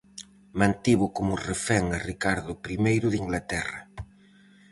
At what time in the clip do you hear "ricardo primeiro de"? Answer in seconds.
2.09-3.17